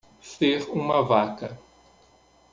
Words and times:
Ser 0.29 0.65
uma 0.71 1.03
vaca 1.05 1.55